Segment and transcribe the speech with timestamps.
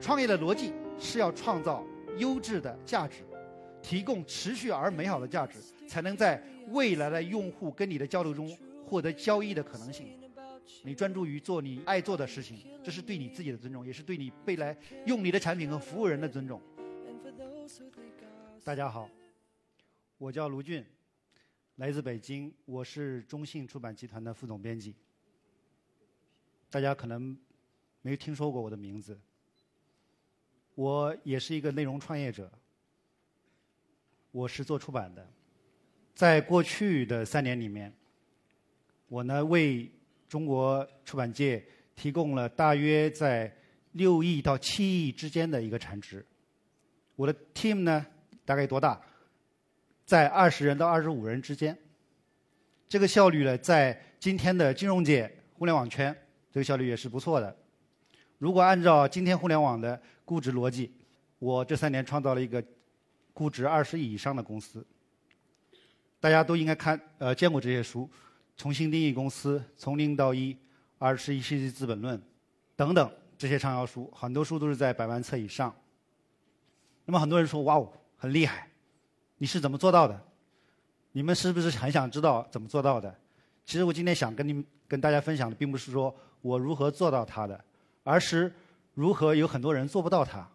[0.00, 1.84] 创业的逻辑是要创造
[2.18, 3.24] 优质的价值，
[3.82, 10.18] 提供持续而美好的价值，才能在未来的用户跟你的交流中获得交易的可能性。
[10.84, 14.76] 你专注于做你爱做的事情，这是对你自己的尊重，也是对你未来
[15.06, 16.60] 用你的产品和服务人的尊重。
[18.64, 19.08] 大家好，
[20.18, 20.84] 我叫卢俊，
[21.76, 24.94] 来自北京，我是中信出版集团的副总编辑。
[26.70, 27.36] 大家可能
[28.00, 29.18] 没听说过我的名字。
[30.74, 32.50] 我也是一个内容创业者，
[34.30, 35.26] 我是做出版的。
[36.14, 37.92] 在过去的三年里面，
[39.08, 39.90] 我呢为
[40.28, 41.62] 中国出版界
[41.94, 43.54] 提供了大约在
[43.92, 46.24] 六亿到七亿之间的一个产值。
[47.16, 48.06] 我的 team 呢
[48.44, 49.00] 大概多大？
[50.04, 51.76] 在二十人到二十五人之间。
[52.88, 56.14] 这个效率呢，在今天的金融界、互联网圈，
[56.50, 57.56] 这个效率也是不错的。
[58.42, 60.90] 如果按照今天互联网的估值逻辑，
[61.38, 62.60] 我这三年创造了一个
[63.32, 64.84] 估值二十亿以上的公司。
[66.18, 68.02] 大家都应该看呃见过这些书，
[68.56, 70.52] 《重新定义公司》《从零到一》
[70.98, 72.18] 《二十一世纪资本论》
[72.74, 75.72] 等等这些畅销书，很多书都是在百万册以上。
[77.04, 78.68] 那么很多人说：“哇哦，很厉害，
[79.38, 80.20] 你是怎么做到的？”
[81.14, 83.14] 你们是不是很想知道怎么做到的？
[83.64, 87.64] 其实我今天想跟你们跟大家分享的，并不是说我如何做到它的，
[88.02, 88.52] 而是。
[88.94, 90.46] 如何有很多人做不到它？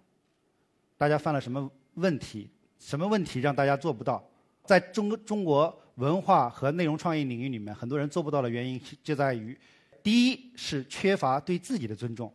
[0.95, 2.47] 大家犯了什么问题？
[2.77, 4.23] 什么问题让大家做不到？
[4.63, 9.59] 在中中国文化和内容创意领域里面，很多人做不到的原因就在于：
[10.03, 12.31] 第一是缺乏对自己的尊重；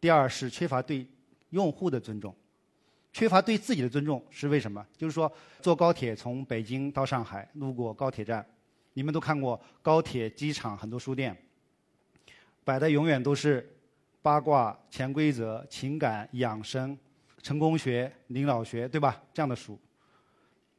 [0.00, 1.06] 第二是缺乏对
[1.50, 2.34] 用户的尊重。
[3.12, 4.82] 缺乏对自己的尊重是为什么？
[4.96, 8.42] 就是说，坐高铁从北京到上海，路过高铁站，
[8.94, 11.36] 你们都看过高铁、机场很多书店，
[12.64, 13.68] 摆的永远都是。
[14.22, 16.96] 八卦、潜规则、情感、养生、
[17.42, 19.20] 成功学、领导学，对吧？
[19.34, 19.76] 这样的书，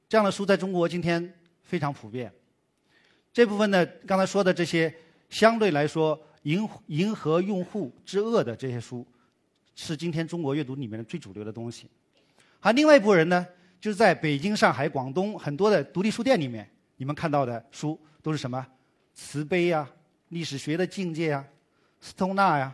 [0.07, 2.33] 这样的书在中国今天非常普遍。
[3.33, 4.93] 这部分呢，刚才说的这些
[5.29, 9.05] 相对来说迎迎合用户之恶的这些书，
[9.75, 11.89] 是今天中国阅读里面的最主流的东西。
[12.61, 13.45] 而另外一部分人呢，
[13.81, 16.65] 就是在北京、上海、广东很多的独立书店里面，
[16.95, 18.65] 你们看到的书都是什么？
[19.13, 19.85] 慈悲呀，
[20.29, 21.45] 历史学的境界呀，
[21.99, 22.73] 斯通纳呀。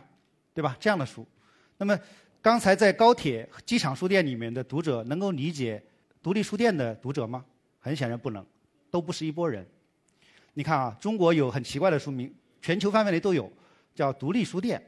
[0.52, 0.76] 对吧？
[0.80, 1.26] 这样的书，
[1.78, 1.98] 那么
[2.42, 5.82] 刚才在高铁、机场书店里面的读者能够理解
[6.22, 7.44] 独立书店的读者吗？
[7.78, 8.44] 很显然不能，
[8.90, 9.66] 都不是一拨人。
[10.54, 13.50] 你看啊，中国有很奇怪的书名，全球范围内都有，
[13.94, 14.82] 叫独立书店。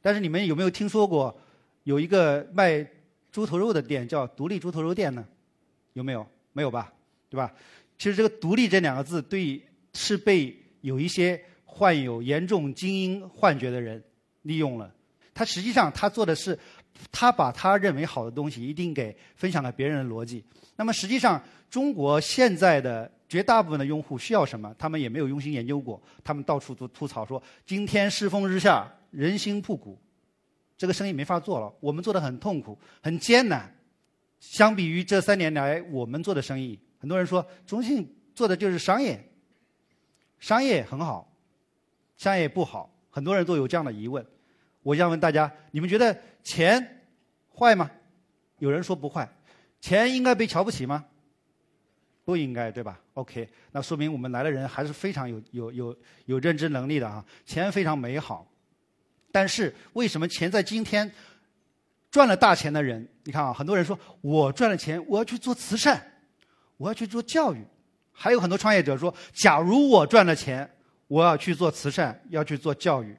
[0.00, 1.36] 但是你们有没有听说过
[1.84, 2.84] 有一个卖
[3.30, 5.24] 猪头肉的店叫独立猪头肉店呢？
[5.92, 6.26] 有没有？
[6.52, 6.92] 没有吧？
[7.28, 7.52] 对吧？
[7.98, 9.62] 其实这个“独立”这两个字，对
[9.94, 14.02] 是被有一些患有严重精英幻觉的人
[14.42, 14.92] 利用了。
[15.34, 16.58] 他实际上他做的是，
[17.10, 20.44] 他把他认为好的东西一定给分享给别人的逻辑。
[20.76, 24.74] 那么实际上，中国现在的绝大部分的用户需要什么？
[24.78, 26.00] 他们也没有用心研究过。
[26.22, 29.98] 他们到处都吐槽说：“今天世风日下，人心不古，
[30.76, 31.72] 这个生意没法做了。
[31.80, 33.74] 我们做的很痛苦，很艰难。
[34.40, 39.22] 相比于这三年来我们做的生意，很多人说中信做的就是商业，
[40.40, 41.32] 商业很好，
[42.16, 42.90] 商业不好。
[43.08, 44.26] 很多人都有这样的疑问。
[44.82, 47.02] 我想问大家：你们觉得钱
[47.56, 47.90] 坏吗？
[48.58, 49.28] 有人说不坏。
[49.80, 51.04] 钱应该被瞧不起吗？
[52.24, 57.24] 不应该，对吧？OK，那说明我们来的人还是非常有有有有认知能力的啊。
[57.44, 58.46] 钱非常美好，
[59.32, 61.10] 但是为什么钱在今天
[62.12, 63.08] 赚了大钱的人？
[63.24, 66.00] 你看啊，很多人说我赚了钱，我要去做慈善，
[66.76, 67.64] 我要去做教育。
[68.12, 70.70] 还有很多创业者说，假如我赚了钱，
[71.08, 73.16] 我要去做慈善，要去做教育。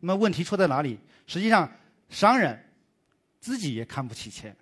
[0.00, 0.98] 那么问题出在哪里？
[1.26, 1.70] 实际上，
[2.08, 2.58] 商人
[3.40, 4.54] 自己也看不起钱，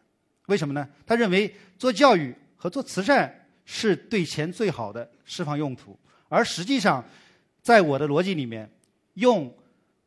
[0.46, 0.88] 为什么呢？
[1.06, 7.04] 他认为做教育和做慈善是对钱最好的释放用途，而实际上，
[7.60, 8.70] 在我的逻辑里面，
[9.14, 9.52] 用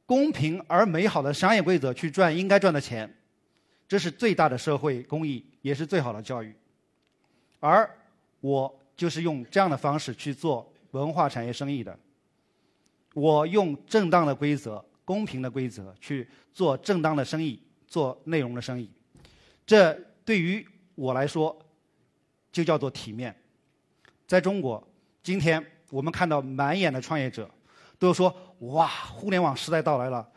[0.06, 3.14] 公平而美好的商业规则去赚应该赚的钱，
[3.88, 6.56] 这是最大的社会公益，也是最好的教育。
[7.60, 7.90] 而
[8.40, 11.98] 我就是用这样的方式去做文化产业生意的，
[13.14, 14.84] 我用正当的规则。
[15.08, 17.58] 公平的规则去做正当的生意，
[17.88, 18.90] 做内容的生意，
[19.66, 21.58] 这对于我来说
[22.52, 23.34] 就叫做体面。
[24.28, 24.86] 在中国，
[25.24, 27.50] 今天我们看到满眼的创业者
[27.98, 28.36] 都说
[28.76, 30.30] ：“哇，互联网时代到来了，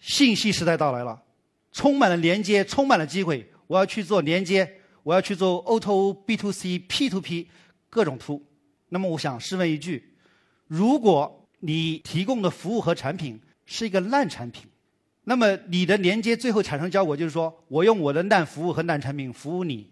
[0.00, 1.22] 信息时代到来了，
[1.70, 3.48] 充满了连接，充满了机会。
[3.68, 7.48] 我要去做连接，我要去做 O to O、B to C、P to P
[7.88, 8.42] 各种 to。
[8.88, 10.16] 那么，我想试问一句：
[10.66, 14.66] 如果你提供的服务和产品，是一个烂产品，
[15.24, 19.90] 那么你的连接最后产生效果就是说，我用我的烂服务和烂产品服务你，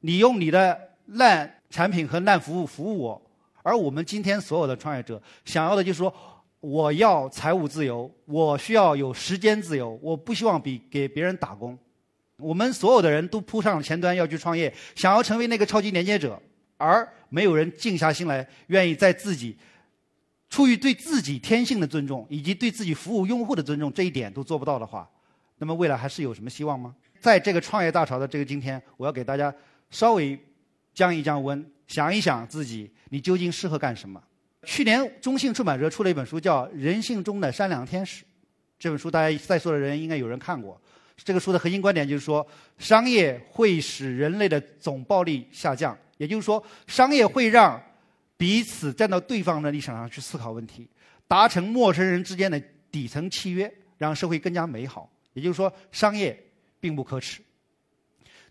[0.00, 3.30] 你用你的烂产品和烂服务服务我。
[3.62, 6.14] 而我们今天所有的创业者想要的就是说，
[6.60, 11.78] 我要财务自由，我需要有时间自由，我不希望比给别人打工。
[12.38, 16.40] 我们所有的人都扑上前端要去创业，想要成为那个超级连接者，
[16.76, 19.56] 而没有人静下心来，愿意在自己
[20.48, 25.08] 出于对自己天性的尊重，以及对自己服务用户的尊重这一点都做不到的话，
[25.58, 26.94] 那么未来还是有什么希望吗？
[27.20, 29.52] 在这个创业大潮的这个今天，我要给大家
[29.90, 30.38] 稍微
[30.92, 32.90] 降一降温，想一想自己。
[33.10, 34.22] 你究竟适合干什么？
[34.64, 38.24] 去年中信出版社出了一本书，叫《人性中的善良天使》。
[38.78, 40.80] 这本书大家在座的人应该有人看过。
[41.16, 47.80] 这个书的核心观点就是说，商业会使人类的总暴力下降，也就是说，商业会让
[48.36, 50.88] 彼此站到对方的立场上去思考问题，
[51.28, 52.60] 达成陌生人之间的
[52.90, 55.10] 底层契约，让社会更加美好。
[55.32, 56.36] 也就是说，商业
[56.80, 57.40] 并不可耻。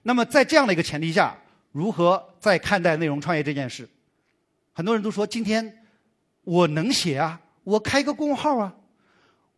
[0.02, 1.38] 那么，在这样的一个前提下，
[1.72, 3.88] 如何在看待内容创业这件事？
[4.74, 5.86] 很多人都说：“今天
[6.44, 8.76] 我能写啊，我开个公号啊，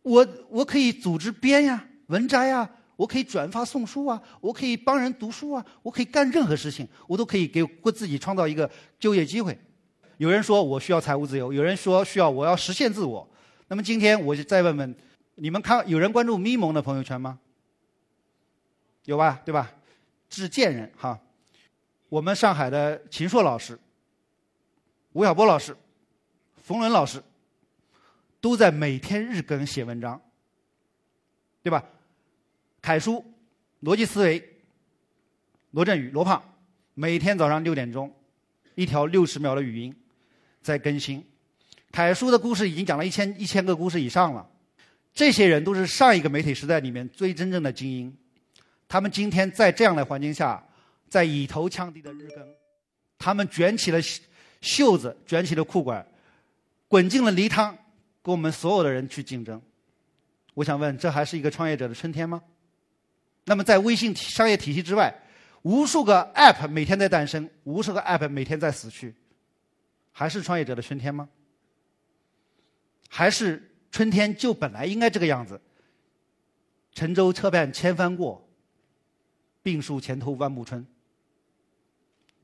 [0.02, 9.58] 我我可以组织编呀、文摘啊，我可以转发送书啊，我可以帮人读书啊，我可以干任何事情，我都可以给我自己创造一个就业机会。”
[10.18, 13.28] 有人说我需要财务自由，有人说需要我要实现自我。
[13.68, 14.94] 那么今天我就再问问
[15.34, 17.38] 你们：看有人关注咪蒙的朋友圈吗？
[19.04, 19.40] 有吧？
[19.44, 19.72] 对吧？
[20.28, 21.20] 致贱人哈！
[22.08, 23.78] 我们上海的秦朔老师。
[25.12, 25.76] 吴晓波老师、
[26.56, 27.22] 冯仑老师
[28.40, 30.20] 都在每天日更写文章，
[31.62, 31.84] 对吧？
[32.82, 33.24] 凯叔、
[33.82, 34.60] 逻辑思维、
[35.70, 36.42] 罗振宇、罗胖，
[36.94, 38.14] 每天早上六点钟，
[38.74, 39.94] 一条六十秒的语音
[40.66, 41.24] 在更新。
[41.92, 44.46] 凯叔的故事已经讲了一千一千个故事以上了。
[45.14, 48.14] 这些人都是上一个媒体时代里面最真正的精英，
[48.88, 50.62] 他们今天在这样的环境下，
[51.08, 52.44] 在以头呛地的日更，
[53.16, 53.98] 他们卷起了。
[54.62, 56.04] 袖子卷起了裤管，
[56.88, 57.76] 滚进了泥汤，
[58.22, 59.60] 跟我们所有的人去竞争。
[60.54, 62.42] 我想问，这还是一个创业者的春天吗？
[63.44, 65.14] 那么，在微信商业体系之外，
[65.62, 69.14] 无数个 App 每天在诞生，无数个 App 每天在死去，
[70.18, 71.28] 还是创业者的春天吗？
[73.10, 75.60] 还是春天就本来应该这个样子？
[76.94, 78.48] 沉舟侧畔千帆过，
[79.62, 80.86] 病树前头万木春。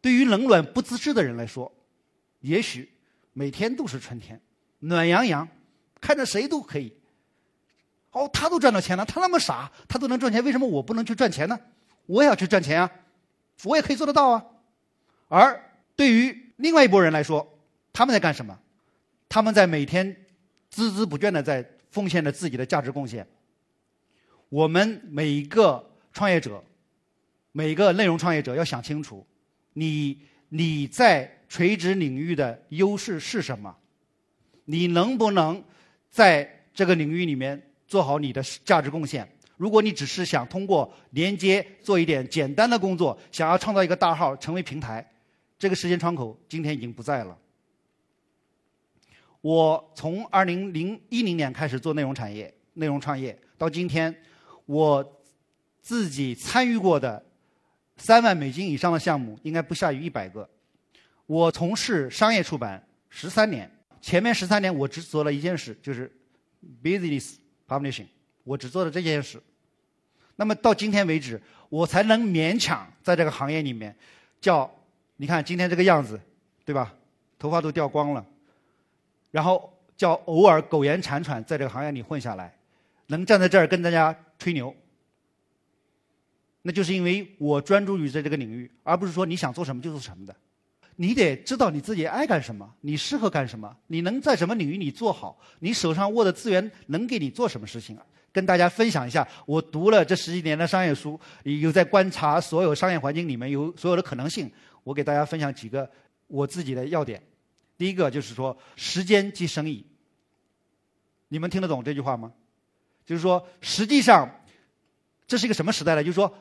[0.03, 1.73] 对于冷暖不自知的人来说，
[2.41, 2.93] 也许
[3.33, 4.39] 每天都是春天，
[4.81, 5.49] 暖洋洋，
[5.99, 6.95] 看着谁都可以。
[8.11, 11.59] 哦，他都赚到钱了，他那么傻，他都能赚钱，为什么我不能去赚钱呢？
[12.05, 12.93] 我也要去赚钱啊，
[13.65, 14.45] 我也可以做得到啊。
[15.29, 17.49] 而对于另外一拨人来说，
[17.93, 18.59] 他们在干什么？
[19.29, 20.17] 他们在每天
[20.73, 23.27] 孜孜不倦的在奉献着自己的价值贡献。
[24.49, 26.63] 我们每一个创业者，
[27.53, 29.27] 每一个内容创业者要想清楚，
[29.73, 30.19] 你
[30.49, 31.39] 你在。
[31.53, 33.77] 垂直领域的优势是什么？
[34.65, 35.63] 你能不能
[36.09, 39.29] 在这个领域里面做好你的价值贡献？
[39.59, 45.07] 如果你只是想通过连接做一点简单的工作，想要创造一个大号成为平台，
[45.59, 47.37] 这个时间窗口今天已经不在了。
[49.43, 54.15] 我从二零零一零年开始做内容产业、内容创业，到今天，
[54.67, 55.23] 我
[55.81, 57.23] 自己参与过的
[57.97, 60.49] 三万美金以上的项目应该不下于一百个。
[61.27, 63.69] 我从事商业出版十三年，
[64.01, 66.11] 前面十三年我只做了一件事，就是
[66.83, 67.35] business
[67.67, 68.07] publishing，
[68.45, 69.43] 我只做了这件事。
[70.37, 73.95] 那么到今天为止，我才能勉强在这个行业里面，
[74.41, 74.73] 叫
[75.17, 76.21] 你看今天这个样子，
[76.65, 76.95] 对吧？
[77.39, 78.25] 头发都掉光了，
[79.33, 82.55] 然后叫偶尔苟延残喘，在这个行业里混下来，
[83.09, 84.73] 能站在这儿跟大家吹牛，
[86.63, 90.37] 那就是因为我专注于在这个领域，而不是说你想做什么就做什么的。
[90.97, 97.99] 你得知道你自己爱干什么，你适合干什么，你能在什么领域里做好，你手上握的资源能给你做什么事情？
[98.31, 104.51] 跟大家分享一下，我读了这十几年的商业书，有在观察所有商业环境里面有所有的可能性。
[104.85, 105.91] 我给大家分享几个
[106.29, 107.23] 我自己的要点。
[107.83, 109.85] 第一个就是说，时间即生意。
[111.27, 112.33] 你们听得懂这句话吗？
[113.05, 114.41] 就是说，实际上
[115.27, 116.05] 这是一个什么时代呢？
[116.05, 116.33] 就是说，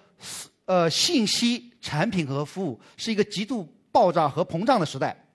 [0.65, 3.67] 呃，信息、产品和服务是一个极度。
[3.91, 5.25] 爆炸和膨胀的时代，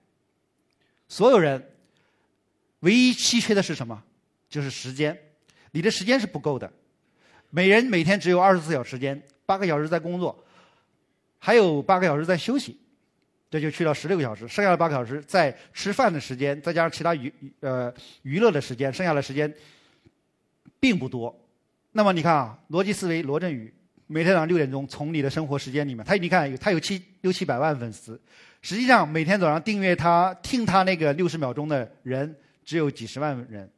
[1.09, 1.75] 所有人
[2.79, 4.01] 唯一稀缺的是什么？
[4.49, 5.21] 就是时间。
[5.71, 6.71] 你的时间是不够的，
[7.49, 10.41] 每人每天只有二十四小时时间，八个小时在工作，
[11.37, 12.79] 还有八个小时在休息，
[13.49, 14.47] 这就去到十六个小时。
[14.47, 19.53] 剩下的八个小时在吃饭的时间，再加上其他娱呃娱乐的时间，剩下的时间
[20.79, 21.33] 并不多。
[21.91, 23.73] 那么你看啊，逻辑思维罗振宇
[24.05, 28.19] 每天早上六点钟从你的生活时间里面，他你看他有七六七百万粉丝，
[28.61, 33.69] 实际上每天早上订阅他听他那个六十秒钟的人只有几十万人，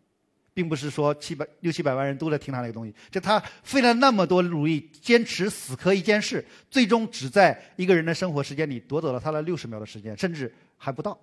[0.60, 2.94] 并不是说七百六七百万人都在听他那个东西。
[3.10, 11.18] 就他费了那么多努力，坚持死磕一件事，最终只在一个人的生活时间里夺走了他的六十秒的时间，甚至还不到。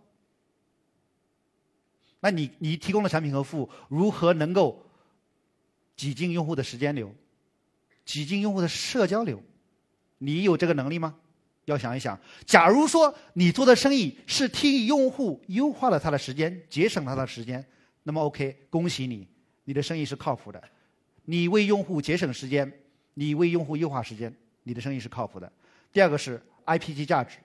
[2.20, 4.82] 那你你提供的产品和服务如何能够？
[5.96, 7.14] 挤进用户的时间流，
[8.04, 9.42] 挤进用户的社交流，
[10.18, 11.14] 你有这个能力吗？
[11.64, 12.20] 要想一想。
[12.44, 17.64] 假如说你做的生意是替用户优化了他的时间，节省了他的时间，
[18.06, 19.26] 那么 OK，恭喜你，
[19.64, 20.62] 你的生意是靠谱的。
[21.24, 22.72] 你为用户节省时间，
[23.14, 24.32] 你为用户优化时间，
[24.62, 25.50] 你的生意是靠谱的。
[25.92, 27.38] 第二个是 IP 级价值，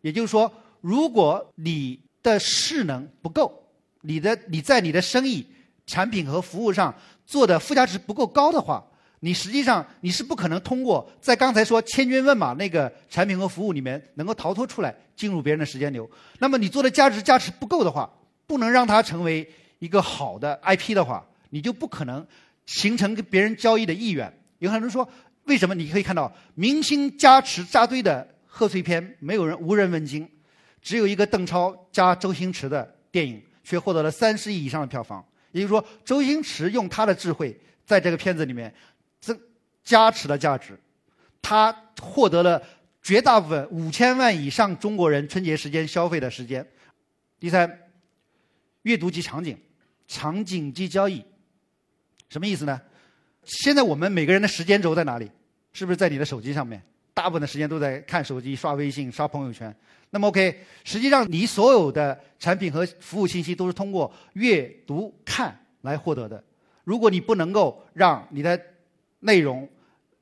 [0.00, 3.66] 也就是说，如果你的势能不够，
[4.02, 5.44] 你的你在你的生意。
[5.86, 6.94] 产品和服务上
[7.26, 8.82] 做的附加值不够高的话，
[9.20, 16.10] 你实际上你是不可能通过在刚才说千军万马那个产品和服务里面能够逃脱出来进入别人的时间流。
[16.38, 18.10] 那么你做的价值价值不够的话，
[18.46, 19.46] 不能让它成为
[19.78, 22.26] 一个好的 IP 的话，你就不可能
[22.66, 24.32] 形成跟别人交易的意愿。
[24.58, 25.08] 有很多人说，
[25.44, 30.28] 为什么你可以看到明星加持扎堆的贺岁片没有人无人问津，
[30.80, 35.24] 只有一个邓超加周星驰的电影却获得了三十亿以上的票房。
[35.52, 38.72] 也就是说，周星驰用他的智慧在这个片子里面
[39.20, 39.38] 增
[39.84, 40.78] 加持了价值，
[41.42, 42.62] 他获得了
[43.02, 46.66] 绝大部分五千万以上中国人春节时间消费的时间。
[47.38, 47.78] 第三，
[48.84, 49.58] 阅读及场景，
[50.06, 51.22] 场景及交易，
[52.30, 52.80] 什么意思呢？
[53.44, 55.30] 现在我们每个人的时间轴在哪里？
[55.72, 56.82] 是不是在你的手机上面？
[57.12, 59.74] 大部分的时间都在看手机、刷微信、刷朋友圈。
[60.10, 66.42] 那么 OK，实际上你所有的产品和服务信息都是通过阅读看来获得的。
[66.84, 68.60] 如果你不能够让你的
[69.20, 69.68] 内容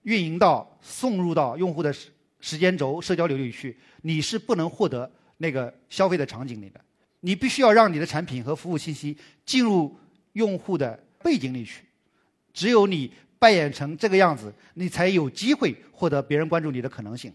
[0.02, 6.81] 运营到送入到用户的时时间轴、社交流里去，你是不能获得那个消费的场景里的。
[7.22, 9.98] 你必须要让你的产品和服务信息进入
[10.34, 11.82] 用户的背景里去。
[12.52, 17.32] 只有你扮演成这个样子，你才有机会获得别人关注你的可能性。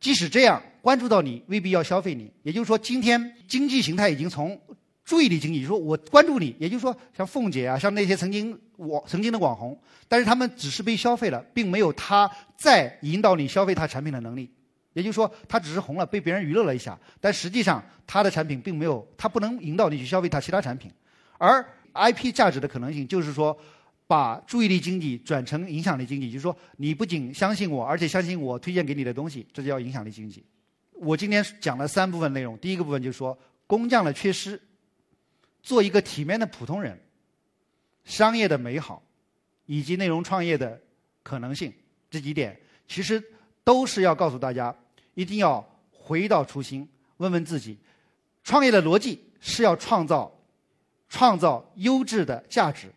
[0.00, 2.32] 即使这样，关注到你未必要消费你。
[2.42, 4.58] 也就是说，今天经济形态已经从
[5.04, 14.48] 注意力经济，说我关注你，也就是说，像凤姐啊，像那些曾经网曾经的网红，但是他们只是被消费了，并没有他再引导你消费他产品的能力。
[14.92, 20.90] 也就是说，他只是红了，被别人娱乐了一下，但实际上他的产品并没有，他不能引导你去消费他其他产品。
[21.38, 23.58] 而 IP 价值的可能性，就是说。
[24.10, 30.44] 把注意力经济转成影响力经济，就是说，你不仅相信我，而且相信我推荐给你的东西，这叫影响力经济。
[30.94, 34.60] 我今天讲了三部分内容，第一个部分就是说工匠的缺失，
[35.62, 37.00] 做一个体面的普通人，
[38.02, 39.00] 商业的美好，
[39.66, 40.82] 以及内容创业的
[41.22, 41.72] 可能性，
[42.10, 43.22] 这几点其实
[43.64, 44.74] 都是要告诉大家，
[45.14, 46.88] 一定要回到初心，
[47.18, 47.78] 问问自己，
[48.42, 50.32] 创业的逻辑是要创造
[51.08, 52.92] 创造优质的价值。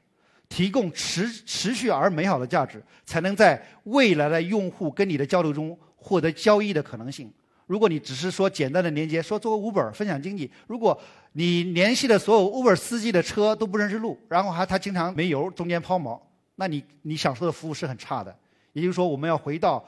[0.50, 7.34] 提供持持续而美好的价值，才能在未来的用户跟你的交流中获得交易的可能性。
[7.66, 10.96] 如果你只是说简单的连接，说做个 Uber 分享经济，如果
[11.32, 16.20] 你联系的所有 Uber 司机的车都不认识路，然后还他经常没油，中间抛锚，
[16.58, 18.36] 那你你享受的服务是很差的。
[18.74, 19.84] 也就是说，我们要回到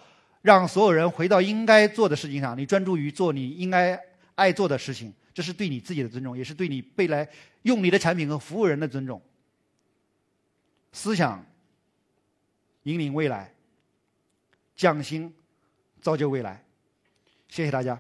[0.46, 4.00] 让所有人回到应该做的事情上，你专注于做你应该
[4.36, 7.28] 爱做的事情，这是对你自己的尊重，也是对你未来
[7.64, 9.20] 用你的产品和服务人的尊重。
[10.92, 11.44] 思想
[12.84, 13.52] 引领未来，
[14.76, 15.34] 匠心
[16.00, 16.64] 造就未来。
[17.50, 18.00] 谢谢大家。